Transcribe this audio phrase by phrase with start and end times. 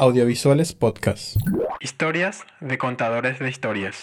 [0.00, 1.36] Audiovisuales Podcast.
[1.78, 3.96] Historias de contadores de historias.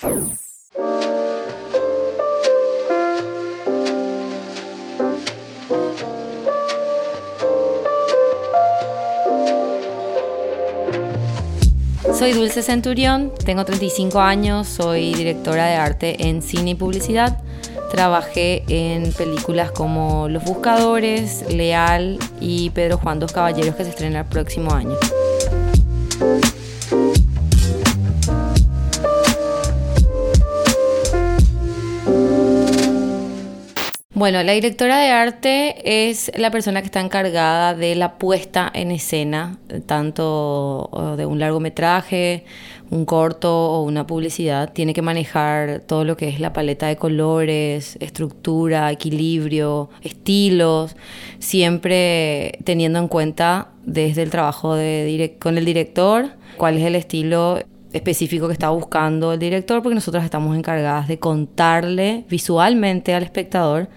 [12.13, 17.41] Soy Dulce Centurión, tengo 35 años, soy directora de arte en cine y publicidad.
[17.89, 24.19] Trabajé en películas como Los Buscadores, Leal y Pedro Juan Dos Caballeros que se estrena
[24.19, 24.95] el próximo año.
[34.17, 38.89] Bueno, la directora de arte es la persona que está encargada de la puesta en
[38.89, 42.43] escena, tanto de un largometraje,
[42.89, 44.73] un corto o una publicidad.
[44.73, 50.95] Tiene que manejar todo lo que es la paleta de colores, estructura, equilibrio, estilos,
[51.37, 56.27] siempre teniendo en cuenta desde el trabajo de con el director
[56.57, 57.59] cuál es el estilo
[57.93, 63.87] específico que está buscando el director, porque nosotros estamos encargadas de contarle visualmente al espectador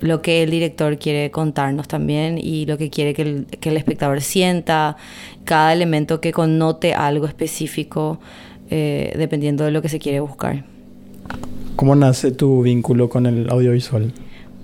[0.00, 3.76] lo que el director quiere contarnos también y lo que quiere que el, que el
[3.76, 4.96] espectador sienta,
[5.44, 8.20] cada elemento que connote algo específico
[8.70, 10.64] eh, dependiendo de lo que se quiere buscar.
[11.74, 14.12] ¿Cómo nace tu vínculo con el audiovisual?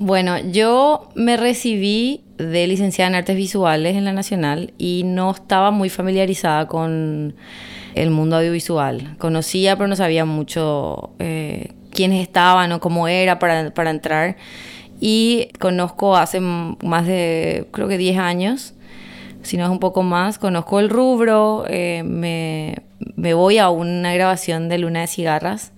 [0.05, 5.70] Bueno, yo me recibí de licenciada en artes visuales en la Nacional y no estaba
[5.70, 7.34] muy familiarizada con
[7.94, 9.16] el mundo audiovisual.
[9.16, 14.36] Conocía, pero no sabía mucho eh, quiénes estaban o cómo era para, para entrar.
[15.00, 18.75] Y conozco hace más de, creo que 10 años,
[19.41, 22.77] si no es un poco más, conozco el rubro, eh, me,
[23.16, 25.72] me voy a una grabación de Luna de Cigarras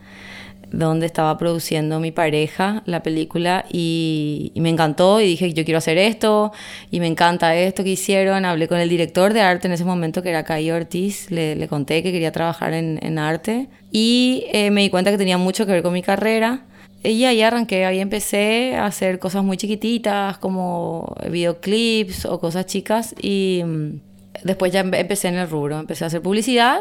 [0.76, 5.96] donde estaba produciendo mi pareja la película y, me encantó y dije yo quiero hacer
[5.96, 6.52] esto
[6.90, 8.44] y me encanta esto que hicieron.
[8.44, 11.68] Hablé con el director de arte en ese momento que era Caio Ortiz, le, le
[11.68, 15.66] conté que quería trabajar en, en arte y eh, me di cuenta que tenía mucho
[15.66, 16.64] que ver con mi carrera.
[17.02, 23.14] Y ahí arranqué, ahí empecé a hacer cosas muy chiquititas como videoclips o cosas chicas
[23.20, 24.00] y mm,
[24.42, 26.80] después ya empecé en el rubro, empecé a hacer publicidad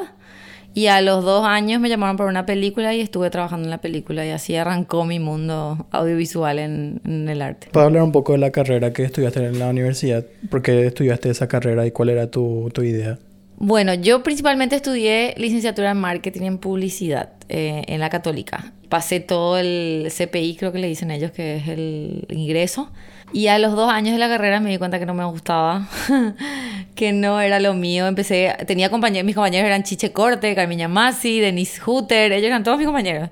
[0.76, 3.80] y a los dos años me llamaron para una película y estuve trabajando en la
[3.80, 7.70] película y así arrancó mi mundo audiovisual en, el arte.
[7.72, 10.26] ¿Puedo hablar un poco de la carrera que estudiaste en la universidad?
[10.50, 13.18] ¿Por qué estudiaste esa carrera y cuál era tu, tu idea?
[13.56, 18.74] Bueno, yo principalmente estudié licenciatura en marketing en publicidad eh, en la católica.
[18.90, 22.92] Pasé todo el CPI, creo que le dicen ellos, que es el ingreso.
[23.36, 25.90] Y a los dos años de la carrera me di cuenta que no me gustaba,
[26.96, 28.08] que no era lo mío.
[28.08, 32.78] Empecé, tenía compañeros, mis compañeros eran Chiche Corte, Carmiña Masi, Denise Hutter, ellos eran todos
[32.78, 33.30] mis compañeros.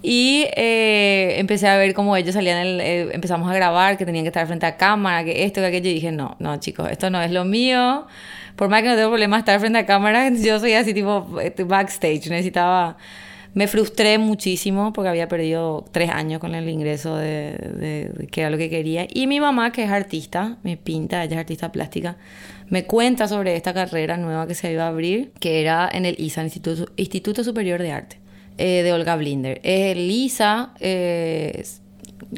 [0.00, 4.28] Y eh, empecé a ver cómo ellos salían, eh, empezamos a grabar, que tenían que
[4.28, 5.90] estar frente a cámara, que esto, que aquello.
[5.90, 8.06] Y dije, no, no, chicos, esto no es lo mío
[8.54, 11.64] por más que no tengo problema estar frente a cámara, yo soy así tipo este,
[11.64, 12.28] backstage.
[12.28, 12.96] Necesitaba.
[13.54, 18.56] Me frustré muchísimo porque había perdido tres años con el ingreso de, que era lo
[18.56, 19.06] que quería.
[19.12, 22.16] Y mi mamá, que es artista, me pinta, ella es artista plástica,
[22.68, 26.16] me cuenta sobre esta carrera nueva que se iba a abrir, que era en el
[26.18, 28.20] ISA, Instituto, Instituto Superior de Arte,
[28.56, 29.60] eh, de Olga Blinder.
[29.64, 31.62] El ISA eh,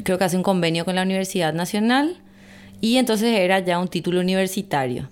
[0.03, 2.17] creo que hace un convenio con la Universidad Nacional
[2.81, 5.09] y entonces era ya un título universitario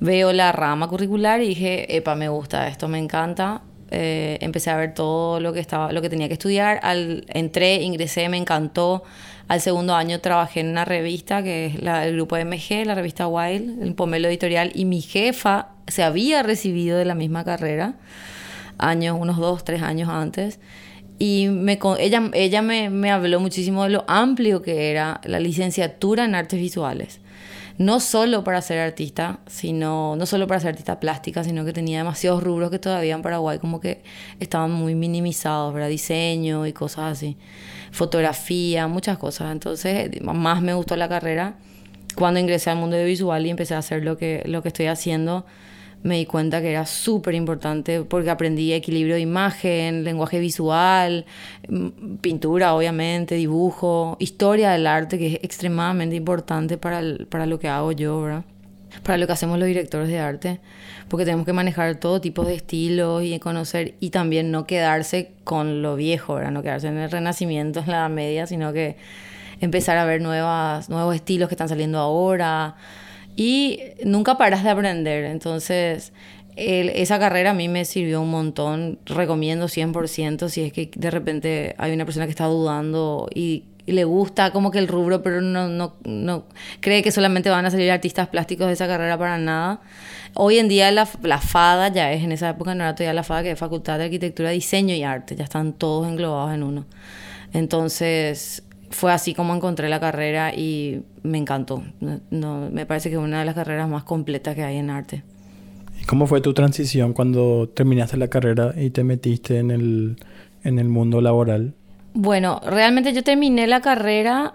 [0.00, 3.62] veo la rama curricular y dije, epa, me gusta esto, me encanta.
[3.90, 6.80] Eh, empecé a ver todo lo que estaba, lo que tenía que estudiar.
[6.82, 9.02] Al, entré, ingresé, me encantó.
[9.48, 13.26] Al segundo año trabajé en una revista que es la, el grupo MG, la revista
[13.26, 17.94] Wild, el Pomelo Editorial, y mi jefa se había recibido de la misma carrera,
[18.76, 20.60] años, unos dos, tres años antes.
[21.18, 26.24] Y me, ella, ella me, me habló muchísimo de lo amplio que era la licenciatura
[26.26, 27.20] en artes visuales
[27.78, 31.98] no solo para ser artista, sino, no solo para ser artista plástica, sino que tenía
[31.98, 34.02] demasiados rubros que todavía en Paraguay como que
[34.40, 35.88] estaban muy minimizados, ¿verdad?
[35.88, 37.36] Diseño y cosas así,
[37.92, 39.52] fotografía, muchas cosas.
[39.52, 41.54] Entonces, más me gustó la carrera
[42.16, 44.86] cuando ingresé al mundo de visual y empecé a hacer lo que, lo que estoy
[44.86, 45.46] haciendo
[46.02, 51.26] me di cuenta que era súper importante porque aprendí equilibrio de imagen, lenguaje visual,
[51.68, 57.92] mm, pintura, obviamente, dibujo, historia del arte, que es extremadamente importante para, lo que hago
[57.92, 58.44] yo, ¿verdad?
[59.02, 60.60] Para lo que hacemos los directores de arte,
[61.08, 65.82] porque tenemos que manejar todo tipo de estilos y conocer y también no quedarse con
[65.82, 66.40] lo viejo.
[66.40, 68.96] No quedarse en el renacimiento, en la edad media, sino que
[69.60, 72.76] empezar a ver nuevas, nuevos estilos que están saliendo ahora
[73.38, 75.24] y nunca paras de aprender.
[75.26, 76.12] Entonces,
[76.56, 78.98] esa carrera a mí me sirvió un montón.
[79.06, 84.04] Recomiendo 100% si es que de repente hay una persona que está dudando y, le
[84.04, 86.44] gusta como que el rubro, pero no, no, no
[86.80, 89.80] cree que solamente van a salir artistas plásticos de esa carrera para nada.
[90.34, 93.22] Hoy en día la, la, FADA ya es, en esa época no era todavía la
[93.22, 96.84] FADA, que es Facultad de Arquitectura, Diseño y Arte, ya están todos englobados en uno.
[97.54, 101.82] Entonces, fue así como encontré la carrera y me encantó.
[102.30, 105.22] No, me parece que es una de las carreras más completas que hay en arte.
[106.00, 110.16] ¿Y cómo fue tu transición cuando terminaste la carrera y te metiste en el,
[110.62, 111.74] en el mundo laboral?
[112.14, 114.54] Bueno, realmente yo terminé la carrera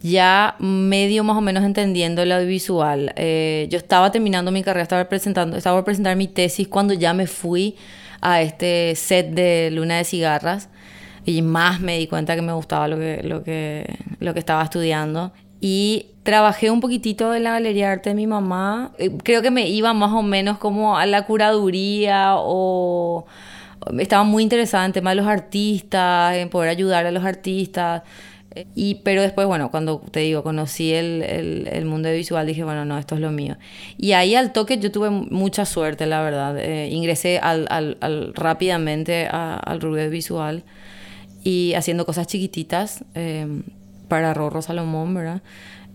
[0.00, 3.12] ya medio más o menos entendiendo el audiovisual.
[3.16, 7.14] Eh, yo estaba terminando mi carrera, estaba presentando, estaba por presentar mi tesis cuando ya
[7.14, 7.76] me fui
[8.20, 10.68] a este set de Luna de Cigarras
[11.24, 14.62] y más me di cuenta que me gustaba lo que, lo que, lo que estaba
[14.62, 15.32] estudiando.
[15.60, 18.92] Y trabajé un poquitito en la Galería de Arte de mi mamá.
[18.98, 23.26] Eh, creo que me iba más o menos como a la curaduría o
[23.98, 28.02] estaba muy interesada en tema de los artistas, en poder ayudar a los artistas.
[28.74, 32.84] Y, pero después, bueno, cuando te digo, conocí el, el, el, mundo visual, dije, bueno,
[32.84, 33.56] no, esto es lo mío.
[33.96, 36.58] Y ahí al toque yo tuve mucha suerte, la verdad.
[36.58, 40.64] Eh, ingresé al, al, rápidamente al rubro visual
[41.44, 43.46] y haciendo cosas chiquititas eh,
[44.08, 45.42] para Rorro Salomón, ¿verdad?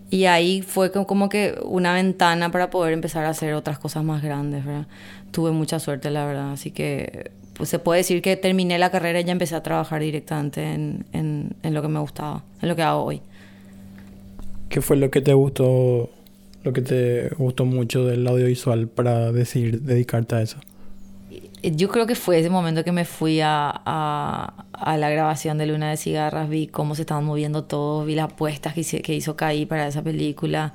[0.10, 4.24] Y ahí fue como que una ventana para poder empezar a hacer otras cosas más
[4.24, 4.88] grandes, ¿verdad?
[5.32, 6.54] Tuve mucha suerte, la verdad.
[6.54, 10.02] Así que pues se puede decir que terminé la carrera y ya empecé a trabajar
[10.02, 13.22] directamente en, en, en lo que me gustaba, en lo que hago hoy.
[14.70, 16.10] ¿Qué fue lo que te gustó,
[16.64, 20.58] lo que te gustó mucho del audiovisual para decidir dedicarte a eso?
[21.76, 25.90] Yo creo que fue ese momento que me fui a, a, la grabación de Luna
[25.90, 29.66] de Cigarras, vi cómo se estaban moviendo todos, vi las apuestas que, que hizo Kai
[29.66, 30.74] para esa película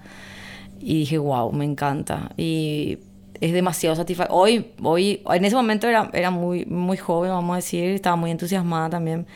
[0.81, 2.33] y dije, wow, me encanta.
[2.37, 2.99] Y
[3.41, 4.41] es demasiado satisfactorio.
[4.41, 8.31] Hoy, hoy, en ese momento era, era muy, muy joven, vamos a decir, estaba muy
[8.31, 9.27] entusiasmada también.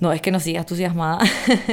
[0.00, 1.18] No es que no siga entusiasmada,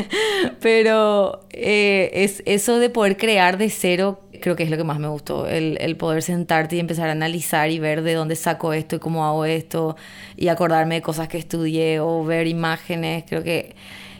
[0.61, 4.99] pero eh, es eso de poder crear de cero creo que es lo que más
[4.99, 8.73] me gustó, el, el, poder sentarte y empezar a analizar y ver de dónde saco
[8.73, 9.95] esto y cómo hago esto
[10.35, 13.75] y acordarme de cosas que estudié o ver imágenes, creo que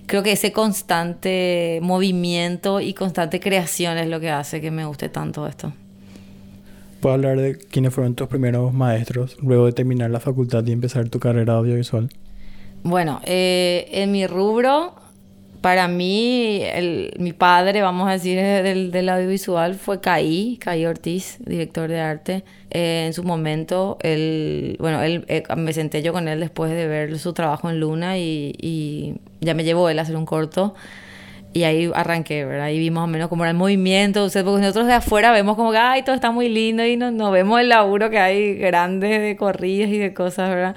[0.05, 5.09] creo que ese constante movimiento y constante creación es lo que hace que me guste
[5.09, 5.73] tanto esto.
[6.99, 11.09] ¿Puedo hablar de quiénes fueron tus primeros maestros luego de terminar la facultad y empezar
[11.09, 12.09] tu carrera audiovisual?
[12.83, 14.95] Bueno, eh, en mi rubro
[15.61, 21.37] para mí, el, mi padre, vamos a decir, del, del audiovisual fue Caí, Caí Ortiz,
[21.45, 22.43] director de arte.
[22.71, 26.87] Eh, en su momento, él, bueno, él, eh, me senté yo con él después de
[26.87, 30.73] ver su trabajo en Luna y, y, ya me llevó él a hacer un corto.
[31.53, 32.65] Y ahí arranqué, ¿verdad?
[32.65, 34.21] Ahí vimos más o menos cómo era el movimiento.
[34.21, 37.29] porque nosotros de afuera vemos como que, ay, todo está muy lindo y no, no
[37.29, 40.75] vemos el laburo que hay grande de corridas y de cosas, ¿verdad?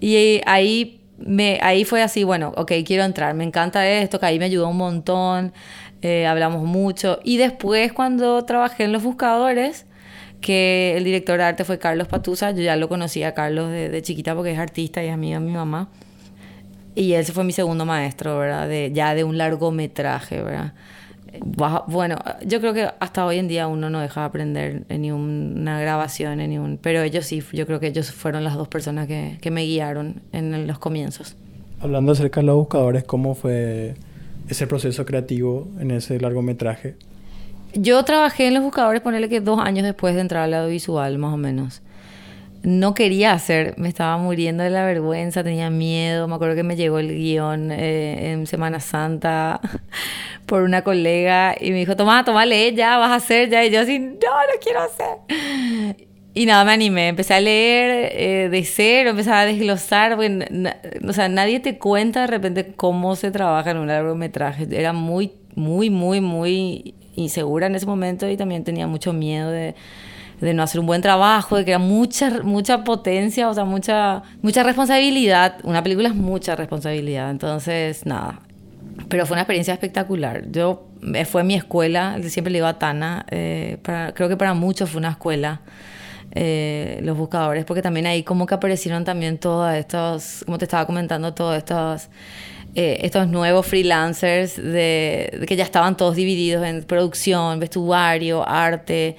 [0.00, 4.38] Y ahí me, ahí fue así, bueno, ok, quiero entrar, me encanta esto, que ahí
[4.38, 5.52] me ayudó un montón,
[6.02, 7.20] eh, hablamos mucho.
[7.24, 9.86] Y después cuando trabajé en Los Buscadores,
[10.40, 13.88] que el director de arte fue Carlos Patusa, yo ya lo conocía a Carlos de,
[13.88, 15.88] de chiquita porque es artista y amigo de mi mamá.
[16.94, 18.68] Y ese fue mi segundo maestro, ¿verdad?
[18.68, 20.74] De, ya de un largometraje, ¿verdad?
[21.86, 25.12] Bueno, yo creo que hasta hoy en día uno no deja de aprender en ni
[25.12, 28.68] una grabación, en ni un, pero ellos sí, yo creo que ellos fueron las dos
[28.68, 31.36] personas que, que me guiaron en los comienzos.
[31.80, 33.94] Hablando acerca de los buscadores, ¿cómo fue
[34.48, 36.96] ese proceso creativo en ese largometraje?
[37.74, 41.34] Yo trabajé en los buscadores, ponerle que dos años después de entrar al audiovisual, más
[41.34, 41.82] o menos
[42.64, 46.26] no quería hacer, me estaba muriendo de la vergüenza, tenía miedo.
[46.26, 49.60] Me acuerdo que me llegó el guion eh, en Semana Santa
[50.46, 53.64] por una colega y me dijo, toma, toma, lee ya, vas a hacer ya.
[53.64, 56.06] Y yo así, no, no quiero hacer.
[56.32, 61.28] Y nada, me animé, empecé a leer eh, de cero, empecé a desglosar, o sea,
[61.28, 64.66] nadie te cuenta de repente cómo se trabaja en un largometraje.
[64.70, 69.74] Era muy, muy, muy, muy insegura en ese momento y también tenía mucho miedo de
[70.40, 74.22] de no hacer un buen trabajo, de que era mucha, mucha potencia, o sea, mucha,
[74.42, 75.56] mucha responsabilidad.
[75.62, 78.40] Una película es mucha responsabilidad, entonces, nada.
[79.08, 80.50] Pero fue una experiencia espectacular.
[80.50, 83.78] Yo, eh, fue mi escuela, siempre le digo a Tana, eh,
[84.14, 85.60] creo que para muchos fue una escuela.
[86.36, 90.84] Eh, los buscadores, porque también ahí como que aparecieron también todos estos, como te estaba
[90.84, 92.08] comentando, todos estos,
[92.74, 99.16] estos nuevos freelancers de, que ya estaban todos divididos en producción, vestuario, arte,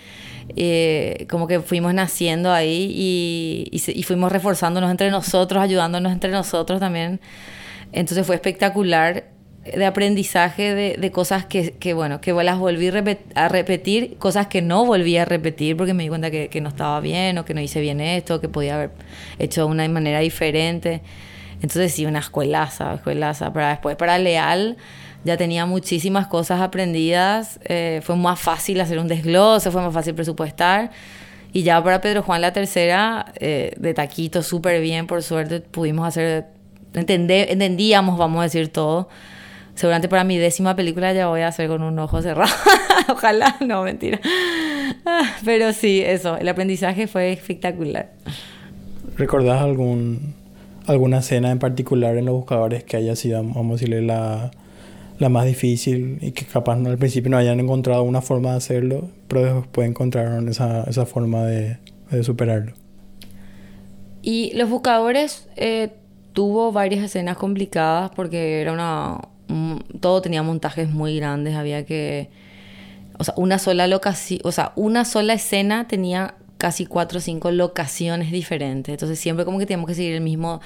[0.56, 6.80] eh, como que fuimos naciendo ahí y, y, fuimos reforzándonos entre nosotros, ayudándonos entre nosotros
[6.80, 7.20] también.
[7.92, 9.26] Entonces fue espectacular
[9.64, 12.92] de aprendizaje de, de cosas que, que, bueno, que las volví
[13.34, 16.70] a repetir, cosas que no volví a repetir porque me di cuenta que, que, no
[16.70, 18.92] estaba bien o que no hice bien esto, que podía haber
[19.40, 21.02] hecho de una manera diferente.
[21.62, 23.52] Entonces sí, una escuelaza, escuelaza.
[23.52, 24.78] Para después, para Leal,
[25.26, 30.14] ya tenía muchísimas cosas aprendidas, eh, fue más fácil hacer un desglose, fue más fácil
[30.14, 30.92] presupuestar
[31.52, 36.08] Y ya para Pedro Juan la tercera, eh, de taquito, súper bien, por suerte, pudimos
[36.08, 36.46] hacer,
[36.94, 39.10] entendíamos, vamos a decir todo.
[39.74, 42.54] Seguramente para mi décima película ya voy a hacer con un ojo cerrado.
[43.10, 44.20] Ojalá, no, mentira.
[45.06, 48.12] Ah, pero sí, eso, el aprendizaje fue espectacular.
[49.18, 50.36] ¿Recordás algún,
[50.86, 54.52] alguna escena en particular en los buscadores que haya sido, vamos a decirle, la,
[55.20, 59.10] la más difícil y que capaz al principio no hayan encontrado una forma de hacerlo,
[59.28, 61.78] pero después encontraron esa, esa forma de,
[62.24, 62.74] superarlo?
[64.22, 65.92] Y los buscadores eh,
[66.34, 69.20] tuvo varias escenas complicadas porque era una...
[70.00, 72.30] todo tenía montajes muy grandes, había que...
[73.18, 77.52] O sea, una sola locación, o sea, una sola escena tenía casi cuatro o cinco
[77.52, 78.92] locaciones diferentes.
[78.92, 80.62] Entonces siempre como que teníamos que seguir el mismo,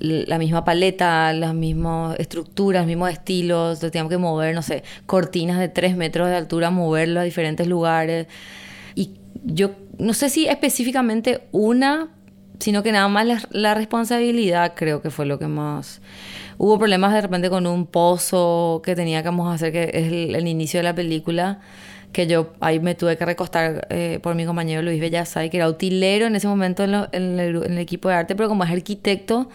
[0.00, 3.80] la misma paleta, las mismas estructuras, mismos estilos.
[3.80, 8.26] teníamos que mover, no sé, cortinas de tres metros de altura, moverlo a diferentes lugares.
[8.94, 9.12] Y
[9.44, 12.08] yo no sé si específicamente una,
[12.58, 16.00] sino que nada más la, responsabilidad creo que fue lo que más...
[16.60, 20.80] Hubo problemas de repente con un pozo que teníamos que hacer, que es el inicio
[20.80, 21.60] de la película
[22.12, 25.68] que yo ahí me tuve que recostar eh, por mi compañero Luis Bellasay, que era
[25.68, 29.48] utilero en ese momento en, el, equipo de arte, pero como es arquitecto,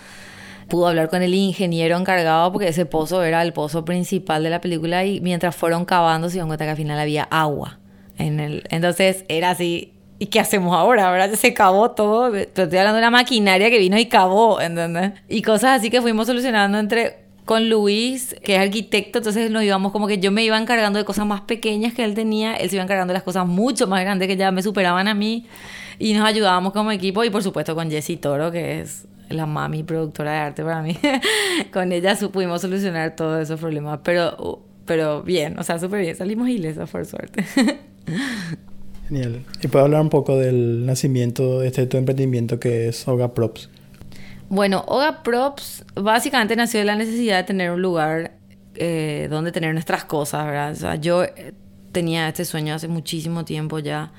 [0.67, 4.61] pudo hablar con el ingeniero encargado porque ese pozo era el pozo principal de la
[4.61, 7.79] película y mientras fueron cavando se dieron cuenta que al final había agua.
[8.17, 11.11] En el, entonces era así, ¿y qué hacemos ahora?
[11.11, 11.33] ¿Verdad?
[11.33, 15.13] Se cavó todo, pero estoy hablando de una maquinaria que vino y cavó, ¿entendés?
[15.27, 19.91] Y cosas así que fuimos solucionando entre con Luis, que es arquitecto, entonces nos íbamos
[19.91, 22.77] como que yo me iba encargando de cosas más pequeñas que él tenía, él se
[22.77, 25.45] iba encargando de las cosas mucho más grandes que ya me superaban a mí
[25.99, 29.83] y nos ayudábamos como equipo y por supuesto con Jessie Toro, que es la mami
[29.83, 30.97] productora de arte para mí.
[31.73, 36.49] con ella pudimos solucionar todos esos problemas, pero, pero bien, o sea, súper bien, salimos
[36.49, 37.43] ilesos por suerte.
[39.07, 39.43] Genial.
[39.61, 43.69] ¿Y puedo hablar un poco del nacimiento de este tu emprendimiento que es Oga Props?
[44.49, 48.33] Bueno, Oga Props básicamente nació de la necesidad de tener un lugar
[48.75, 50.71] eh, donde tener nuestras cosas, ¿verdad?
[50.71, 51.53] O sea, yo eh,
[51.91, 54.11] tenía este sueño hace muchísimo tiempo ya.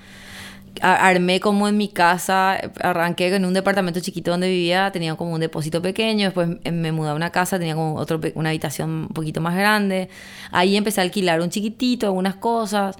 [0.80, 5.40] Armé como en mi casa, arranqué en un departamento chiquito donde vivía, tenía como un
[5.40, 9.40] depósito pequeño, después me mudé a una casa, tenía como otro, una habitación un poquito
[9.40, 10.08] más grande.
[10.50, 12.96] Ahí empecé a alquilar un chiquitito, algunas cosas.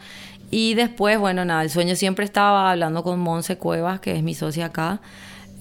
[0.51, 4.35] Y después, bueno, nada, el sueño siempre estaba hablando con Monse Cuevas, que es mi
[4.35, 5.01] socia acá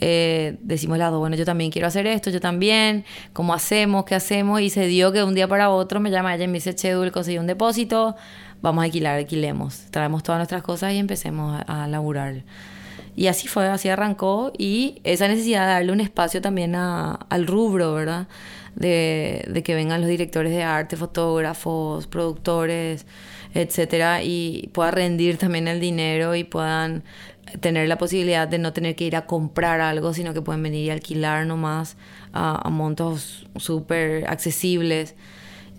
[0.05, 4.03] eh, decimos lado, bueno, yo también quiero hacer esto, yo también, ¿cómo hacemos?
[4.03, 4.59] ¿Qué hacemos?
[4.59, 6.75] Y se dio que de un día para otro me llama ella y me dice,
[6.75, 8.17] che, Dul, conseguí un depósito,
[8.63, 12.43] vamos a alquilar, alquilemos, traemos todas nuestras cosas y empecemos a, laburar.
[13.15, 17.93] Y así fue, así arrancó y esa necesidad de darle un espacio también al rubro,
[17.93, 18.27] ¿verdad?
[18.75, 23.05] De, de, que vengan los directores de arte, fotógrafos, productores,
[23.53, 27.03] etcétera, y pueda rendir también el dinero y puedan
[27.59, 30.85] tener la posibilidad de no tener que ir a comprar algo, sino que pueden venir
[30.85, 31.97] y alquilar nomás
[32.31, 35.15] a, a montos súper accesibles.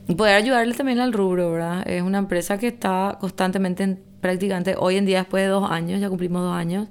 [0.07, 1.89] Poder ayudarle también al rubro, ¿verdad?
[1.89, 6.09] Es una empresa que está constantemente, prácticamente hoy en día, después de dos años, ya
[6.11, 6.89] cumplimos dos años,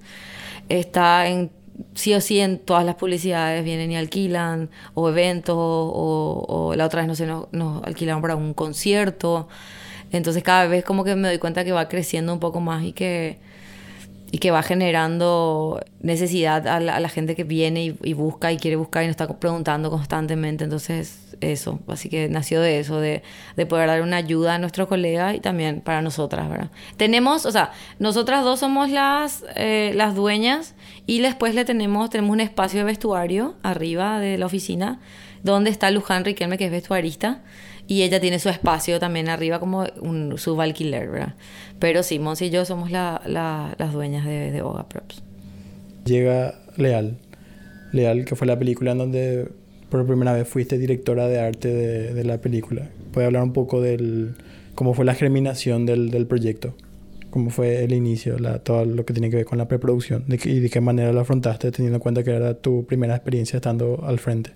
[0.68, 1.52] está en
[1.94, 6.86] sí o sí en todas las publicidades vienen y alquilan, o eventos, o, o la
[6.86, 9.48] otra vez no sé, nos, nos alquilaron para un concierto.
[10.12, 12.94] Entonces cada vez como que me doy cuenta que va creciendo un poco más y
[12.94, 13.40] que
[14.34, 19.04] y que va generando necesidad a la, gente que viene y, busca y quiere buscar
[19.04, 20.64] y nos está preguntando constantemente.
[20.64, 23.22] Entonces, eso, así que nació de eso, de,
[23.56, 26.72] de poder dar una ayuda a nuestros colegas y también para nosotras, ¿verdad?
[26.98, 30.74] Tenemos, o sea, nosotras dos somos las, eh, las dueñas
[31.06, 35.00] y después le tenemos, tenemos un espacio de vestuario arriba de la oficina
[35.44, 37.44] donde está Luján Riquelme, que es vestuarista
[37.88, 41.36] y ella tiene su espacio también arriba como un subalquiler, ¿verdad?
[41.80, 45.22] Pero sí, Monsi y yo somos la, las dueñas de, de Oga Props.
[46.06, 47.18] Llega Leal.
[47.92, 49.48] Leal, que fue la película en donde
[49.90, 52.90] por primera vez fuiste directora de arte de, la película.
[53.12, 54.36] ¿Puede hablar un poco del
[54.74, 56.74] cómo fue la germinación del, del proyecto?
[57.30, 60.26] ¿Cómo fue el inicio, la, todo lo que tiene que ver con la preproducción?
[60.28, 64.04] ¿Y de qué manera lo afrontaste teniendo en cuenta que era tu primera experiencia estando
[64.04, 64.52] al frente?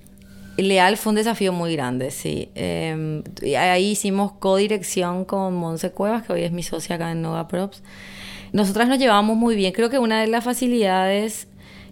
[0.58, 2.50] Leal fue un desafío muy grande, sí.
[2.56, 3.24] Eh,
[3.58, 7.84] ahí hicimos codirección con Monse Cuevas, que hoy es mi socia acá en Nova Props.
[8.54, 9.72] Nosotras nos llevábamos muy bien.
[9.74, 11.48] Creo que una de las facilidades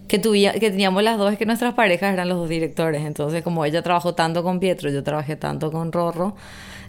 [0.08, 3.04] que, que teníamos las dos es que nuestras parejas eran los dos directores.
[3.04, 6.34] Entonces, como ella trabajó tanto con Pietro, yo trabajé tanto con Rorro,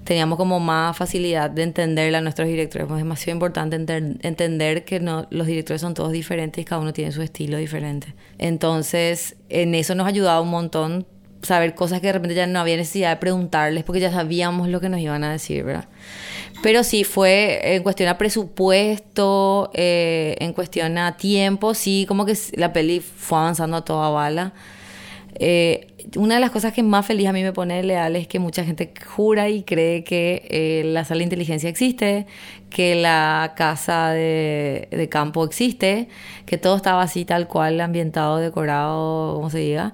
[0.04, 2.90] teníamos como más facilidad de entender a nuestros directores.
[2.90, 7.12] Es demasiado importante entender que no, los directores son todos diferentes y cada uno tiene
[7.12, 8.16] su estilo diferente.
[8.38, 11.06] Entonces, en eso nos ayudaba un montón
[11.42, 14.80] saber cosas que de repente ya no había necesidad de preguntarles porque ya sabíamos lo
[14.80, 15.88] que nos iban a decir, ¿verdad?
[16.64, 22.36] Pero sí, fue en cuestión a presupuesto, eh, en cuestión a tiempo, sí, como que
[22.54, 24.54] la peli fue avanzando a toda bala.
[25.40, 28.40] Eh, una de las cosas que más feliz a mí me pone leal es que
[28.40, 32.26] mucha gente jura y cree que eh, la sala de inteligencia existe,
[32.72, 36.08] que la casa de, de, campo existe,
[36.48, 39.94] que todo estaba así tal cual, ambientado, decorado, como se diga.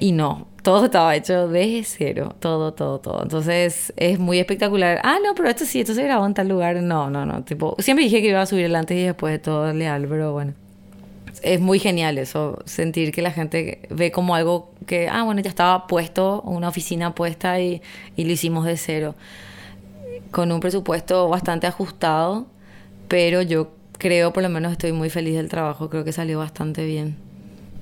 [0.00, 3.22] Y no, todo estaba hecho desde cero, todo, todo, todo.
[3.22, 4.98] Entonces es muy espectacular.
[5.04, 6.76] Ah, no, pero esto sí, esto se grabó en tal lugar.
[6.76, 7.44] No, no, no.
[7.44, 10.32] Tipo, siempre dije que iba a subir el antes y después de todo leal, pero
[10.32, 10.54] bueno.
[11.42, 15.50] Es muy genial eso, sentir que la gente ve como algo que, ah, bueno, ya
[15.50, 17.82] estaba puesto, una oficina puesta y,
[18.16, 19.14] y lo hicimos de cero.
[20.30, 22.46] Con un presupuesto bastante ajustado,
[23.08, 26.86] pero yo creo, por lo menos estoy muy feliz del trabajo, creo que salió bastante
[26.86, 27.23] bien.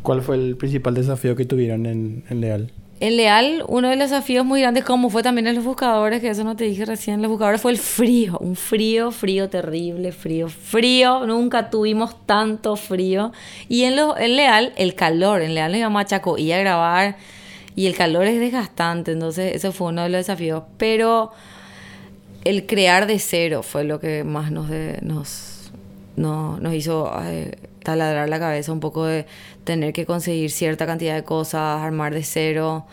[0.03, 2.73] ¿Cuál fue el principal desafío que tuvieron en, Leal?
[2.99, 6.29] En Leal, uno de los desafíos muy grandes, como fue también en los buscadores, que
[6.29, 8.37] eso no te dije recién, los buscadores fue el frío.
[8.41, 11.25] Un frío, frío terrible, frío, frío.
[11.27, 13.33] Nunca tuvimos tanto frío.
[13.69, 15.41] Y en, lo, en Leal, el calor.
[15.43, 17.17] En Leal nos íbamos a Chacoí a grabar
[17.77, 19.13] y el calor es desgastante.
[19.13, 20.65] Entonces, eso fue uno de los desafíos.
[20.79, 21.31] Pero
[22.45, 25.71] el crear de cero fue lo que más nos, de, nos,
[26.17, 29.27] no, nos hizo eh, taladrar la cabeza un poco de
[29.65, 32.87] tener que conseguir cierta cantidad de cosas, armar de cero.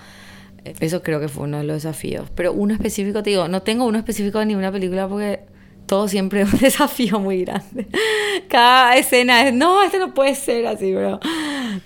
[0.79, 2.29] Eso creo que fue uno de los desafíos.
[2.35, 5.41] Pero uno específico, te digo, no tengo uno específico de ninguna película porque
[5.89, 7.87] todo siempre es un desafío muy grande.
[8.47, 11.19] Cada escena es, no, este no puede ser así, bro.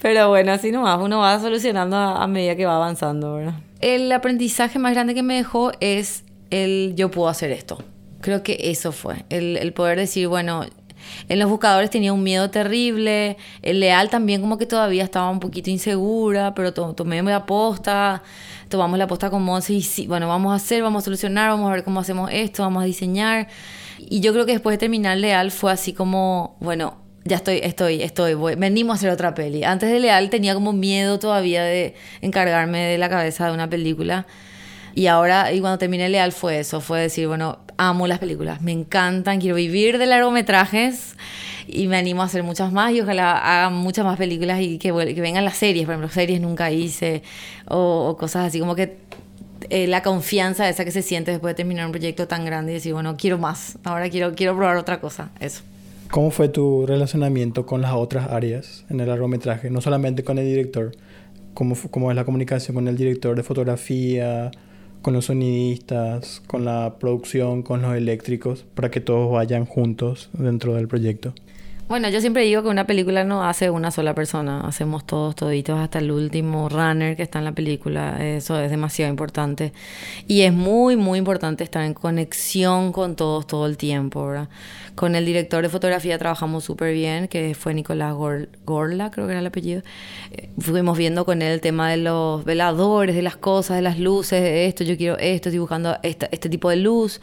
[0.01, 3.55] Pero bueno, así nomás, uno va solucionando a, a medida que va avanzando, ¿verdad?
[3.79, 7.83] El aprendizaje más grande que me dejó es el yo puedo hacer esto.
[8.21, 10.65] Creo que eso fue, el, el poder decir, bueno,
[11.29, 13.37] en los buscadores tenía un miedo terrible.
[13.61, 18.23] El leal también como que todavía estaba un poquito insegura, pero to tomé la aposta.
[18.69, 21.69] Tomamos la aposta con Monse y sí, bueno, vamos a hacer, vamos a solucionar, vamos
[21.69, 23.47] a ver cómo hacemos esto, vamos a diseñar.
[23.99, 28.01] Y yo creo que después de terminar Leal fue así como, bueno, ya estoy, estoy,
[28.01, 29.63] estoy, voy, venimos a hacer otra peli.
[29.63, 34.25] Antes de Leal tenía como miedo todavía de encargarme de la cabeza de una película.
[34.95, 38.71] Y ahora, y cuando terminé Leal fue eso, fue decir, bueno, amo las películas, me
[38.71, 41.15] encantan, quiero vivir de largometrajes
[41.67, 44.91] y me animo a hacer muchas más y ojalá haga muchas más películas y que,
[45.13, 47.23] que vengan las series, por ejemplo, series nunca hice
[47.67, 48.97] o, o cosas así, como que
[49.69, 52.75] eh, la confianza esa que se siente después de terminar un proyecto tan grande y
[52.75, 55.63] decir, bueno, quiero más, ahora quiero, quiero probar otra cosa, eso.
[56.11, 59.69] ¿Cómo fue tu relacionamiento con las otras áreas en el largometraje?
[59.69, 60.91] No solamente con el director,
[61.53, 64.51] ¿cómo, cómo es la comunicación con el director de fotografía?
[65.03, 70.73] Con los sonidistas, con la producción, con los eléctricos, para que todos vayan juntos dentro
[70.73, 71.35] del proyecto.
[71.89, 75.77] Bueno, yo siempre digo que una película no hace una sola persona, hacemos todos, toditos,
[75.77, 79.73] hasta el último runner que está en la película, eso es demasiado importante.
[80.25, 84.49] Y es muy, muy importante estar en conexión con todos todo el tiempo, ¿verdad?
[84.95, 89.41] Con el director de fotografía trabajamos súper bien, que fue Nicolás Gorla, creo que era
[89.41, 89.81] el apellido.
[90.31, 93.99] Eh, fuimos viendo con él el tema de los veladores, de las cosas, de las
[93.99, 97.19] luces, de esto, yo quiero esto, dibujando este tipo de luz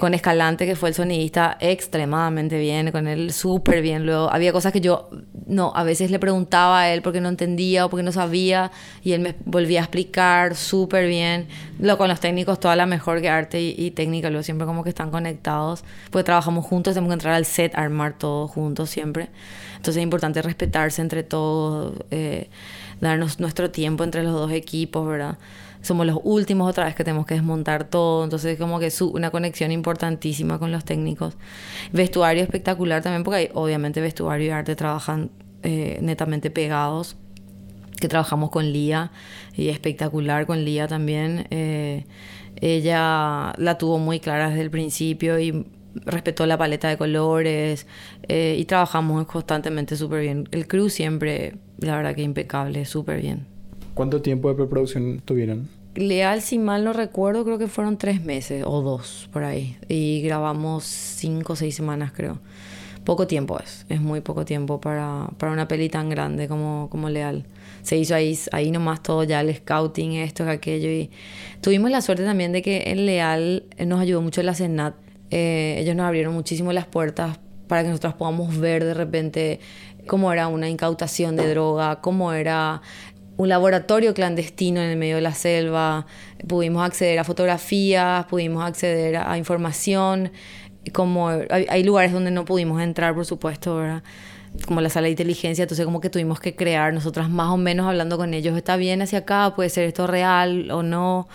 [0.00, 4.04] con Escalante, que fue el sonidista, extremadamente bien, con él súper bien.
[4.04, 5.08] Luego había cosas que yo
[5.46, 9.12] no, a veces le preguntaba a él porque no entendía o porque no sabía y
[9.12, 11.46] él me volvía a explicar súper bien.
[11.78, 14.90] Lo con los técnicos, toda la mejor que arte y, técnica, luego siempre como que
[14.90, 19.28] están conectados, pues trabajamos juntos, tenemos que entrar al set, armar todo juntos siempre.
[19.76, 22.48] Entonces es importante respetarse entre todos, eh,
[23.00, 25.38] darnos nuestro tiempo entre los dos equipos, ¿verdad?
[25.82, 29.30] Somos los últimos otra vez que tenemos que desmontar todo, entonces como que es una
[29.30, 31.36] conexión importantísima con los técnicos.
[31.92, 35.30] Vestuario espectacular también, porque hay, obviamente vestuario y arte trabajan
[35.62, 37.16] eh, netamente pegados,
[38.00, 39.12] que trabajamos con Lía,
[39.54, 41.46] y espectacular con Lía también.
[41.50, 42.04] Eh,
[42.60, 47.86] ella la tuvo muy clara desde el principio y respetó la paleta de colores
[48.28, 50.48] eh, y trabajamos constantemente súper bien.
[50.52, 53.49] El crew siempre, la verdad que impecable, súper bien.
[54.00, 55.68] ¿Cuánto tiempo de preproducción tuvieron?
[55.94, 59.76] Leal, si mal no recuerdo, creo que fueron tres meses o dos por ahí.
[59.88, 62.38] Y grabamos cinco o seis semanas, creo.
[63.04, 67.10] Poco tiempo es, es muy poco tiempo para, para una peli tan grande como, como
[67.10, 67.44] Leal.
[67.82, 70.88] Se hizo ahí, ahí nomás todo ya, el scouting, esto, aquello.
[70.88, 71.10] Y
[71.60, 74.94] tuvimos la suerte también de que en Leal nos ayudó mucho la Senat.
[75.30, 79.60] Eh, ellos nos abrieron muchísimo las puertas para que nosotros podamos ver de repente
[80.06, 82.80] cómo era una incautación de droga, cómo era
[83.40, 86.04] un laboratorio clandestino en el medio de la selva,
[86.46, 90.30] pudimos acceder a fotografías, pudimos acceder a, información,
[90.92, 94.02] como hay, lugares donde no pudimos entrar, por supuesto, ¿verdad?
[94.66, 97.86] como la sala de inteligencia, entonces como que tuvimos que crear nosotras más o menos
[97.86, 101.26] hablando con ellos, está bien hacia acá, puede ser esto real o no.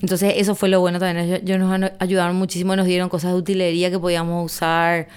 [0.00, 3.90] Entonces eso fue lo bueno también, ellos nos ayudaron muchísimo, nos dieron cosas de utilería
[3.90, 5.08] que podíamos usar,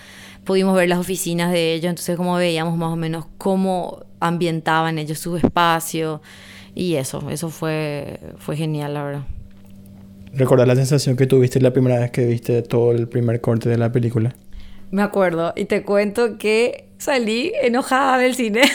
[0.43, 5.19] pudimos ver las oficinas de ellos, entonces como veíamos más o menos cómo ambientaban ellos
[5.19, 6.21] su espacio
[6.73, 9.23] y eso, eso fue, fue genial la verdad.
[10.33, 13.77] ¿Recordás la sensación que tuviste la primera vez que viste todo el primer corte de
[13.77, 14.33] la película?
[14.89, 18.61] Me acuerdo y te cuento que salí enojada del cine.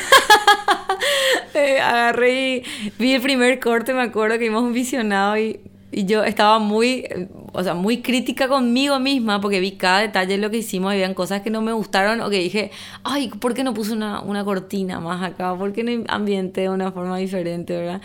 [1.54, 2.62] Eh, agarré y
[2.98, 5.58] vi el primer corte, me acuerdo que vimos un visionado y
[5.96, 7.06] y yo estaba muy,
[7.54, 10.96] o sea, muy crítica conmigo misma porque vi cada detalle de lo que hicimos y
[10.96, 12.70] habían cosas que no me gustaron o que dije,
[13.02, 15.56] ay, ¿por qué no puse una, una cortina más acá?
[15.56, 18.02] ¿Por qué no ambiente de una forma diferente, verdad?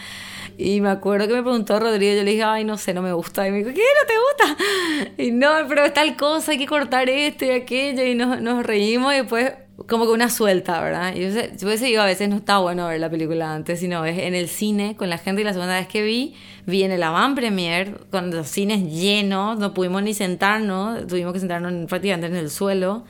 [0.58, 3.12] Y me acuerdo que me preguntó Rodrigo, yo le dije, ay, no sé, no me
[3.12, 3.46] gusta.
[3.46, 3.82] Y me dijo, ¿qué?
[3.82, 4.14] ¿No te
[4.54, 5.22] gusta?
[5.22, 8.06] Y no, pero es tal cosa, hay que cortar esto y aquello.
[8.06, 9.52] Y nos reímos y después
[9.88, 11.14] como que una suelta, ¿verdad?
[11.16, 14.36] Yo, yo digo, a veces no está bueno ver la película antes, sino es en
[14.36, 17.36] el cine con la gente y la segunda vez que vi, vi en el avant
[17.36, 22.50] premier con los cines llenos, no pudimos ni sentarnos, tuvimos que sentarnos prácticamente en el
[22.50, 23.06] suelo.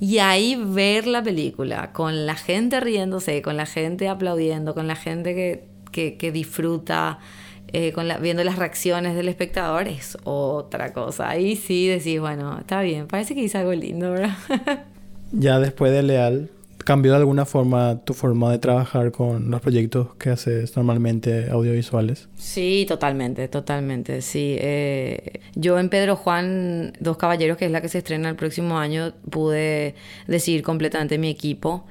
[0.00, 4.96] Y ahí ver la película con la gente riéndose, con la gente aplaudiendo, con la
[4.96, 7.20] gente que, que, que disfruta,
[7.68, 11.30] eh, con la, viendo las reacciones del espectador, es otra cosa.
[11.30, 14.36] Ahí sí decís, bueno, está bien, parece que hice algo lindo, ¿verdad?
[15.32, 16.50] ya después de Leal,
[16.84, 22.28] ¿cambió de alguna forma tu forma de trabajar con los proyectos que haces normalmente audiovisuales?
[22.36, 24.56] Sí, totalmente, totalmente, sí.
[24.58, 28.78] Eh, yo en Pedro Juan, Dos Caballeros, que es la que se estrena el próximo
[28.78, 29.94] año, pude
[30.26, 31.84] decidir completamente mi equipo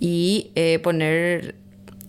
[0.00, 1.56] y eh, poner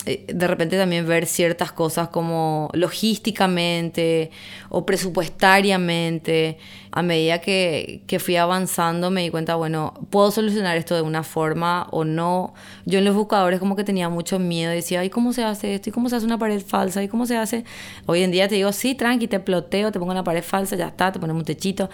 [0.05, 4.29] de repente también ver ciertas cosas como logísticamente
[4.69, 6.57] o presupuestariamente.
[6.91, 11.23] A medida que, que, fui avanzando me di cuenta, bueno, puedo solucionar esto de una
[11.23, 12.53] forma o no.
[12.85, 15.89] Yo en los buscadores como que tenía mucho miedo, decía, ¿y cómo se hace esto?
[15.89, 17.03] ¿Y cómo se hace una pared falsa?
[17.03, 17.65] ¿Y cómo se hace?
[18.05, 20.87] Hoy en día te digo, sí, tranqui, te ploteo, te pongo una pared falsa, ya
[20.87, 21.89] está, te ponemos un techito.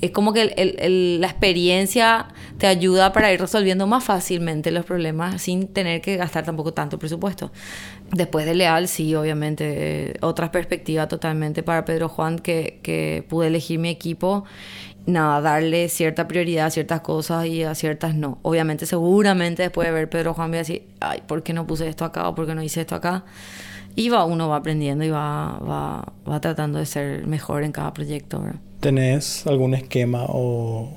[0.00, 5.68] Es como que la experiencia te ayuda para ir resolviendo más fácilmente los problemas sin
[5.68, 7.52] tener que gastar tampoco tanto presupuesto.
[8.12, 13.48] Después de Leal, sí, obviamente, eh, otra perspectiva totalmente para Pedro Juan, que, que pude
[13.48, 14.44] elegir mi equipo
[15.06, 18.38] nada, darle cierta prioridad a ciertas cosas y a ciertas no.
[18.42, 21.88] Obviamente, seguramente después de ver Pedro Juan voy a decir, ay, ¿por qué no puse
[21.88, 23.24] esto acá o por qué no hice esto acá?
[23.96, 27.92] Y va, uno va aprendiendo y va, va, va tratando de ser mejor en cada
[27.92, 28.42] proyecto.
[28.80, 30.90] ¿Tenés algún esquema o,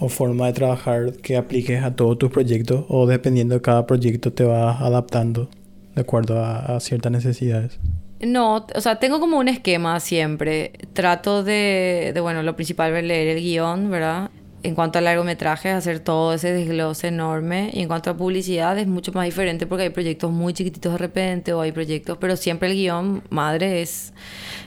[0.00, 4.32] o, forma de trabajar que apliques a todos tus proyectos o dependiendo de cada proyecto
[4.32, 5.48] te vas adaptando
[5.94, 7.78] de acuerdo a, a ciertas necesidades?
[8.20, 10.72] No, o sea, tengo como un esquema siempre.
[10.94, 14.30] Trato de, de bueno, lo principal es leer el guion, ¿verdad?
[14.66, 17.70] En cuanto a largometrajes, hacer todo ese desglose enorme.
[17.72, 20.98] Y en cuanto a publicidad, es mucho más diferente porque hay proyectos muy chiquititos de
[20.98, 24.12] repente o hay proyectos, pero siempre el guion madre es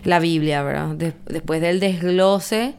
[0.06, 1.14] la Biblia, ¿verdad?
[1.26, 2.76] después del desglose,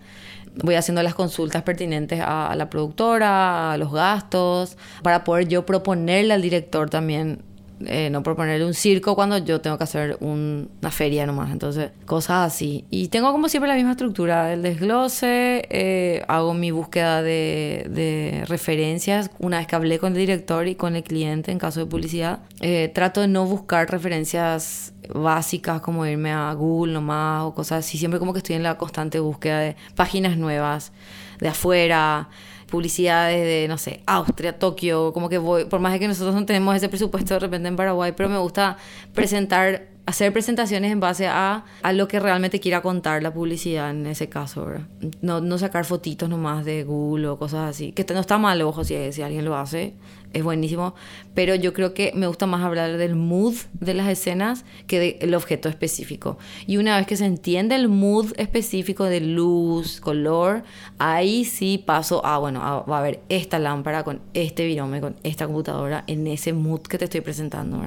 [0.65, 6.33] voy haciendo las consultas pertinentes a, la productora, a los gastos, para poder yo proponerle
[6.33, 7.43] al director también
[7.87, 11.51] eh, no proponer un circo cuando yo tengo que hacer una feria nomás.
[11.51, 12.85] Entonces, cosas así.
[12.91, 18.45] Y tengo como siempre la misma estructura, el desglose, eh, hago mi búsqueda de, de,
[18.47, 21.87] referencias una vez que hablé con el director y con el cliente en caso de
[21.87, 22.41] publicidad.
[22.61, 27.99] Eh, trato de no buscar referencias básicas como irme a Google nomás o cosas así.
[27.99, 30.93] Siempre como que estoy en la constante búsqueda de páginas nuevas,
[31.41, 32.29] de afuera
[32.71, 36.47] publicidades de, no sé, Austria, Tokio, como que voy, por más de que nosotros no
[36.47, 38.79] tenemos ese presupuesto de repente en Paraguay, pero me gusta
[39.13, 44.07] presentar, hacer presentaciones en base a, a lo que realmente quiera contar la publicidad en
[44.07, 44.87] ese caso, ¿verdad?
[45.23, 48.95] No, sacar fotitos nomás de Google o cosas así, que no está mal, ojo, si,
[48.95, 49.95] alguien lo hace,
[50.33, 50.95] es buenísimo,
[51.35, 55.35] pero yo creo que me gusta más hablar del mood de las escenas que del
[55.35, 56.39] objeto específico.
[56.67, 60.63] Y una vez que se entiende el mood específico de luz, color,
[60.99, 65.47] ahí sí paso a, bueno, va a haber esta lámpara con este virome, con esta
[65.47, 67.81] computadora, en ese mood que te estoy presentando.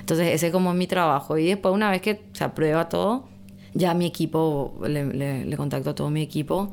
[0.00, 1.38] Entonces ese es como mi trabajo.
[1.38, 3.28] Y después una vez que se aprueba todo,
[3.74, 6.72] ya mi equipo, le, le, le contacto a todo mi equipo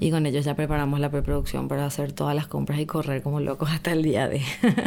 [0.00, 3.40] y con ellos ya preparamos la preproducción para hacer todas las compras y correr como
[3.40, 4.42] locos hasta el día de.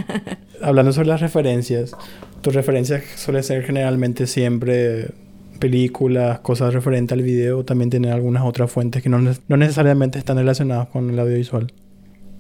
[0.62, 1.96] Hablando sobre las referencias,
[2.42, 5.12] tus referencias suelen ser generalmente siempre
[5.60, 10.38] películas, cosas referentes al video, también tienen algunas otras fuentes que no, no necesariamente están
[10.38, 11.72] relacionadas con el audiovisual.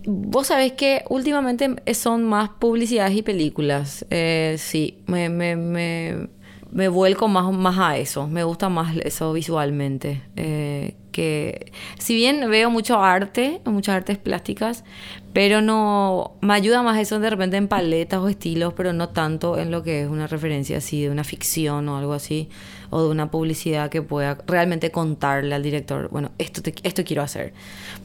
[0.08, 4.06] Vos sabés que últimamente son más publicidades y películas.
[4.10, 6.28] Eh, sí, me, me, me,
[6.72, 8.28] me, vuelco más, más a eso.
[8.28, 10.22] Me gusta más eso visualmente.
[10.36, 14.84] Eh, que si bien veo mucho arte, muchas artes plásticas,
[15.32, 19.58] pero no me ayuda más eso de repente en paletas o estilos, pero no tanto
[19.58, 22.50] en lo que es una referencia así de una ficción o algo así
[22.96, 27.54] o de una publicidad que pueda realmente contarle al director, bueno, esto esto quiero hacer.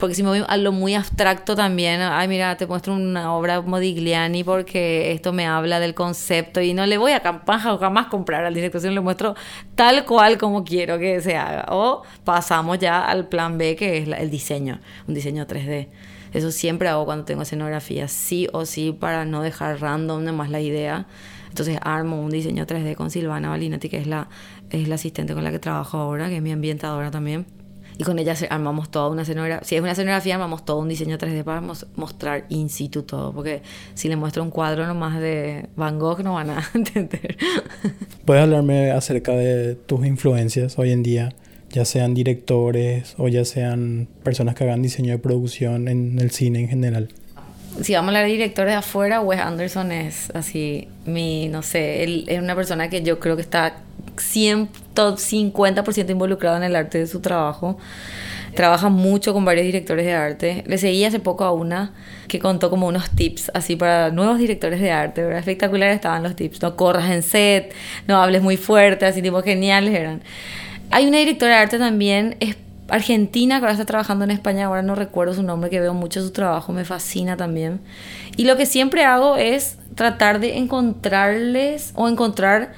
[0.01, 3.61] Porque si me voy a lo muy abstracto también, ay, mira, te muestro una obra
[3.61, 8.45] Modigliani porque esto me habla del concepto y no le voy a o jamás comprar
[8.45, 9.37] al director, sino le muestro
[9.77, 11.67] tal cual como quiero que se haga.
[11.69, 15.87] O pasamos ya al plan B, que es el diseño, un diseño 3D.
[16.33, 20.61] Eso siempre hago cuando tengo escenografía, sí o sí, para no dejar random más la
[20.61, 21.07] idea.
[21.51, 24.29] Entonces armo un diseño 3D con Silvana Balinati, que es la,
[24.71, 27.47] es la asistente con la que trabajo ahora, que es mi ambientadora también.
[27.99, 29.67] Y con ella armamos toda una escenografía.
[29.67, 33.33] Si es una escenografía, armamos todo un diseño 3D para mostrar in situ todo.
[33.35, 33.61] Porque
[33.93, 37.37] si le muestro un cuadro nomás de Van Gogh, no van a entender.
[38.25, 41.35] ¿Puedes hablarme acerca de tus influencias hoy en día?
[41.69, 46.61] Ya sean directores o ya sean personas que hagan diseño de producción en el cine
[46.61, 47.11] en general
[47.83, 52.03] si vamos a hablar de directores de afuera, Wes Anderson es así, mi, no sé,
[52.03, 53.77] él es una persona que yo creo que está
[54.21, 57.79] 150% involucrado en el arte de su trabajo.
[58.55, 60.65] Trabaja mucho con varios directores de arte.
[60.67, 61.93] Le seguí hace poco a una
[62.27, 65.39] que contó como unos tips así para nuevos directores de arte, ¿verdad?
[65.39, 66.61] Espectaculares estaban los tips.
[66.63, 67.73] No corras en set,
[68.09, 70.23] no hables muy fuerte, así tipo geniales eran.
[70.91, 72.37] Hay una directora de arte también,
[72.89, 76.21] argentina que ahora está trabajando en España, ahora no recuerdo su nombre, que veo mucho
[76.21, 77.81] su trabajo, me fascina también.
[78.37, 82.73] Y lo que siempre hago es tratar de encontrarles o encontrar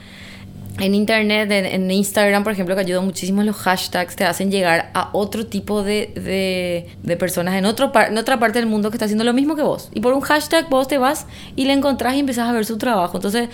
[0.80, 5.11] en internet, en, Instagram, por ejemplo, que ayuda muchísimo los hashtags, te hacen llegar a
[5.12, 9.24] otro tipo de, de, personas en, otro en otra parte del mundo que está haciendo
[9.24, 9.90] lo mismo que vos.
[9.92, 12.78] Y por un hashtag vos te vas y le encontrás y empezás a ver su
[12.78, 13.18] trabajo.
[13.18, 13.50] Entonces,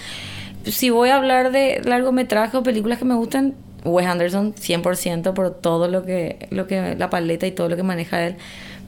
[0.65, 3.55] si voy a hablar de largometrajes o películas que me gustan,
[3.85, 7.83] Wes Anderson 100% por todo lo que, lo que, la paleta y todo lo que
[7.83, 8.37] maneja él.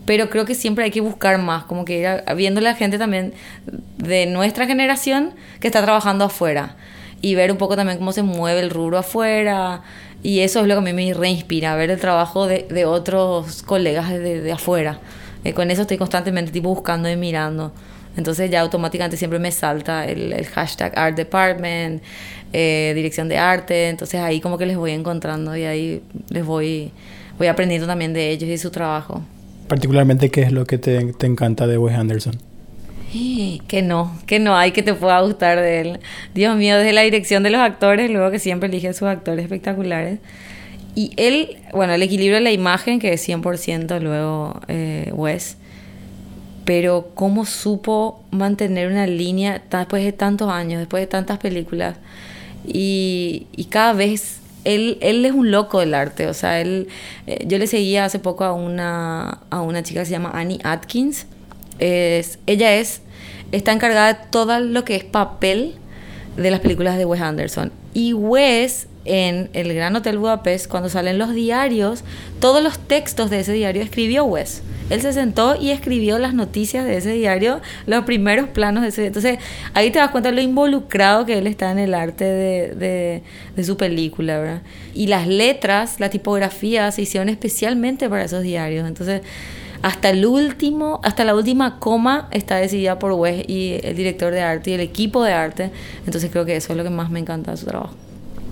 [0.06, 3.34] Pero creo que siempre hay que buscar más, como que ir viendo la gente también
[3.98, 6.76] de nuestra generación que está trabajando afuera
[7.22, 9.82] y ver un poco también cómo se mueve el rubro afuera.
[10.22, 13.62] Y eso es lo que a mí me reinspira, ver el trabajo de, de otros
[13.62, 15.00] colegas de, de afuera.
[15.44, 17.72] Eh, con eso estoy constantemente tipo buscando y mirando.
[18.16, 22.02] Entonces ya automáticamente siempre me salta el, el hashtag Art Department,
[22.52, 26.90] eh, dirección de arte, entonces ahí como que les voy encontrando y ahí les voy,
[27.38, 29.22] voy aprendiendo también de ellos y de su trabajo.
[29.68, 32.49] Particularmente, ¿qué es lo que te, te encanta de Wes Anderson?
[33.68, 36.00] Que no, que no hay que te pueda gustar de él.
[36.34, 40.18] Dios mío, desde la dirección de los actores, luego que siempre elige sus actores espectaculares.
[40.94, 45.56] Y él, bueno, el equilibrio de la imagen, que es 100% luego eh, Wes,
[46.64, 51.96] pero cómo supo mantener una línea después de tantos años, después de tantas películas,
[52.66, 56.88] y, y cada vez él, él, es un loco del arte, o sea, él,
[57.26, 60.60] eh, yo le seguía hace poco a una, a una chica que se llama Annie
[60.62, 61.26] Atkins,
[61.80, 63.02] es, ella es,
[63.52, 65.74] está encargada de todo lo que es papel
[66.36, 71.18] de las películas de Wes Anderson, y Wes en el Gran Hotel Budapest, cuando salen
[71.18, 72.04] los diarios,
[72.38, 74.62] todos los textos de ese diario escribió Wes.
[74.90, 79.06] Él se sentó y escribió las noticias de ese diario, los primeros planos de ese
[79.06, 79.38] Entonces,
[79.72, 83.22] ahí te das cuenta de lo involucrado que él está en el arte de,
[83.56, 84.62] de, su película, ¿verdad?
[84.94, 88.86] Y las letras, la tipografía se hicieron especialmente para esos diarios.
[88.86, 89.22] Entonces,
[89.82, 94.42] hasta el último, hasta la última coma está decidida por Wes y el director de
[94.42, 95.70] arte y el equipo de arte.
[96.04, 97.94] Entonces creo que eso es lo que más me encanta de su trabajo.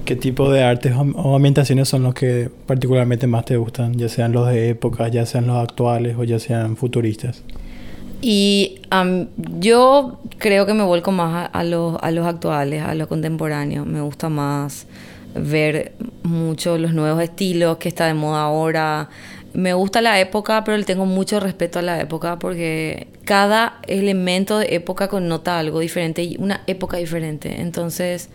[0.05, 3.99] ¿Qué tipo de artes o ambientaciones son los que particularmente más te gustan?
[3.99, 7.43] Ya sean los de época, ya sean los actuales o ya sean futuristas.
[8.23, 8.81] Y
[9.61, 13.87] yo creo que me vuelco más a, los, a los actuales, a los contemporáneos.
[13.87, 14.87] Me gusta más
[15.35, 19.09] ver mucho los nuevos estilos que está de moda ahora.
[19.55, 24.59] Me gusta la época, pero le tengo mucho respeto a la época porque cada elemento
[24.59, 27.61] de época connota algo diferente y una época diferente.
[27.61, 28.29] Entonces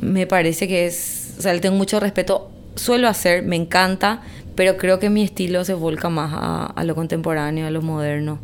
[0.00, 4.22] me parece que es, o sea, le tengo mucho respeto, suelo hacer, me encanta,
[4.54, 6.32] pero creo que mi estilo se volca más
[6.74, 8.38] a, lo contemporáneo, a lo moderno.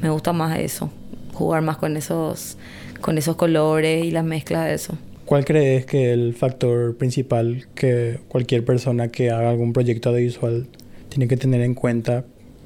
[0.00, 0.90] Me gusta más eso,
[1.34, 2.56] jugar más con esos,
[3.00, 4.98] con esos colores y las mezclas de eso.
[5.26, 10.66] ¿Cuál crees que es el factor principal que cualquier persona que haga algún proyecto audiovisual
[11.08, 12.24] tiene que tener en cuenta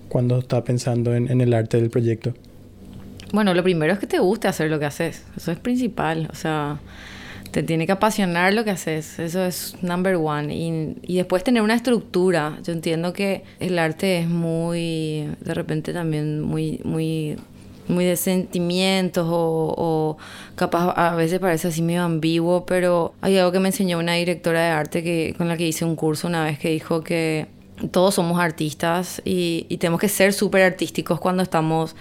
[0.08, 2.34] cuando está pensando en, el arte del proyecto?
[3.32, 5.24] Bueno, lo primero es que te guste hacer lo que haces.
[5.36, 6.28] Eso es principal.
[6.30, 6.80] O sea,
[7.50, 10.54] te tiene que apasionar lo que haces, eso es number one.
[10.54, 12.58] Y, y, después tener una estructura.
[12.62, 17.36] Yo entiendo que el arte es muy, de repente también muy, muy,
[17.88, 20.16] muy de sentimientos o, o
[20.54, 24.60] capaz a veces parece así medio ambiguo, pero hay algo que me enseñó una directora
[24.62, 27.46] de arte que, con la que hice un curso una vez que dijo que
[27.90, 31.96] todos somos artistas y, tenemos que ser súper artísticos cuando estamos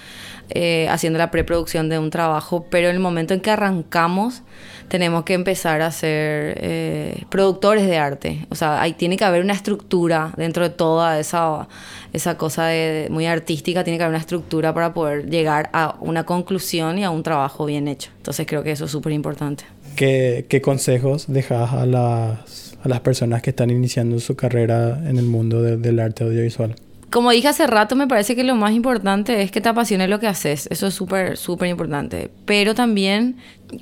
[0.50, 4.44] eh, haciendo la preproducción de un trabajo, pero en el momento en que arrancamos
[4.88, 8.46] tenemos que empezar a ser eh, productores de arte.
[8.50, 11.70] O sea, ahí tiene que haber una estructura dentro de toda esa,
[12.12, 12.70] esa cosa
[13.10, 17.10] muy artística, tiene que haber una estructura para poder llegar a una conclusión y a
[17.10, 18.12] un trabajo bien hecho.
[18.18, 19.64] Entonces creo que eso es súper importante.
[19.96, 25.18] ¿Qué, ¿Qué consejos dejas a las, a las personas que están iniciando su carrera en
[25.18, 26.76] el mundo de, del arte audiovisual?
[27.12, 30.20] Como dije hace rato, me parece que lo más importante es que te apasione lo
[30.20, 30.68] que haces.
[30.72, 32.32] Eso es súper, súper importante.
[32.46, 33.36] Pero también,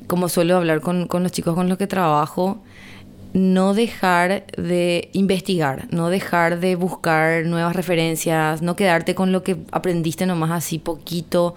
[0.08, 2.60] como suelo hablar con, con los chicos con los que trabajo,
[3.32, 9.58] no dejar de investigar, no dejar de buscar nuevas referencias, no quedarte con lo que
[9.70, 11.54] aprendiste nomás así poquito.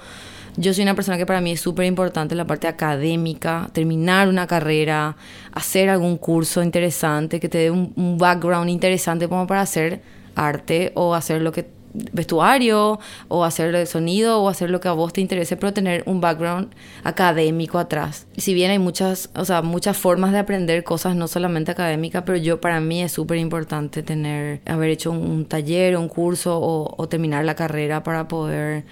[0.56, 4.46] Yo soy una persona que para mí es súper importante la parte académica, terminar una
[4.46, 5.18] carrera,
[5.52, 10.02] hacer algún curso interesante que te dé un, un background interesante como para hacer
[10.36, 14.94] arte o hacer lo que vestuario o hacer el sonido o hacer lo que a
[14.94, 18.28] vos te interese, pero tener un background académico atrás.
[18.38, 22.38] Si bien hay muchas, o sea, muchas formas de aprender cosas no solamente académicas, pero
[22.38, 27.10] yo para mí es súper importante tener haber hecho un, taller, un curso o, o
[27.10, 28.86] terminar la carrera para poder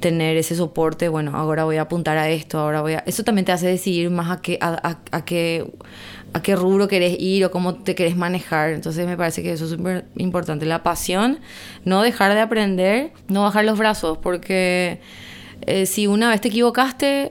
[0.00, 2.98] tener ese soporte, bueno, ahora voy a apuntar a esto, ahora voy a...
[3.06, 5.70] Eso también te hace decidir más a qué, a, a, a qué,
[6.32, 8.70] a qué rubro querés ir o cómo te querés manejar.
[8.70, 10.66] Entonces me parece que eso es súper importante.
[10.66, 11.40] La pasión,
[11.84, 15.00] no dejar de aprender, no bajar los brazos, porque
[15.66, 17.30] eh, si una vez te equivocaste,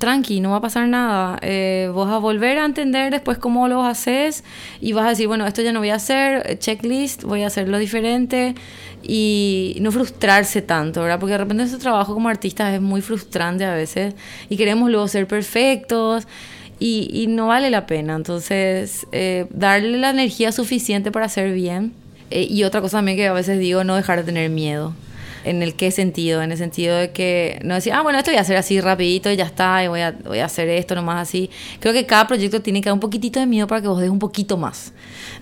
[0.00, 1.38] tranqui, no va a pasar nada.
[1.42, 4.42] Eh, a volver a entender después cómo lo haces
[4.80, 7.78] y vas a decir, bueno, esto ya no voy a hacer, checklist, voy a hacerlo
[7.78, 8.56] diferente
[9.04, 11.20] y no frustrarse tanto, ¿verdad?
[11.20, 14.14] Porque de repente ese trabajo como artistas es muy frustrante a veces
[14.48, 16.26] y queremos luego ser perfectos.
[16.82, 21.92] Y, y no vale la pena, entonces eh, darle la energía suficiente para hacer bien.
[22.30, 24.94] Eh, y otra cosa también que a veces digo, no dejar de tener miedo.
[25.44, 26.42] ¿En el qué sentido?
[26.42, 29.30] En el sentido de que no decir, ah, bueno, esto voy a hacer así rapidito
[29.30, 31.50] y ya está, y voy a, voy a hacer esto nomás así.
[31.80, 34.10] Creo que cada proyecto tiene que dar un poquitito de miedo para que vos des
[34.10, 34.92] un poquito más.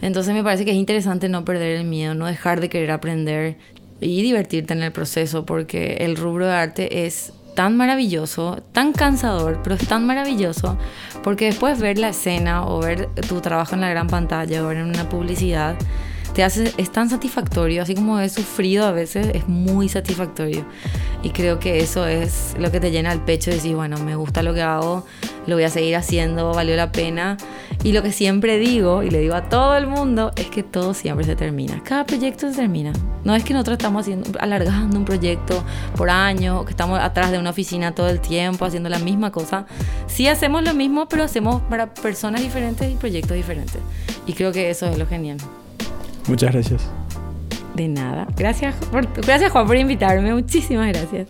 [0.00, 3.56] Entonces me parece que es interesante no perder el miedo, no dejar de querer aprender
[4.00, 9.60] y divertirte en el proceso, porque el rubro de arte es tan maravilloso, tan cansador,
[9.64, 10.78] pero es tan maravilloso,
[11.24, 14.76] porque después ver la escena o ver tu trabajo en la gran pantalla o ver
[14.76, 15.74] en una publicidad,
[16.38, 20.64] te hace, es tan satisfactorio, así como he sufrido a veces, es muy satisfactorio.
[21.24, 24.44] Y creo que eso es lo que te llena el pecho, decir, bueno, me gusta
[24.44, 25.04] lo que hago,
[25.48, 27.38] lo voy a seguir haciendo, valió la pena.
[27.82, 30.94] Y lo que siempre digo, y le digo a todo el mundo, es que todo
[30.94, 31.82] siempre se termina.
[31.82, 32.92] Cada proyecto se termina.
[33.24, 35.64] No es que nosotros estamos haciendo, alargando un proyecto
[35.96, 39.66] por año, que estamos atrás de una oficina todo el tiempo haciendo la misma cosa.
[40.06, 43.80] Sí hacemos lo mismo, pero hacemos para personas diferentes y proyectos diferentes.
[44.24, 45.38] Y creo que eso es lo genial.
[46.28, 46.90] Muchas gracias.
[47.74, 48.26] De nada.
[48.36, 50.32] Gracias, por, gracias Juan por invitarme.
[50.32, 51.28] Muchísimas gracias.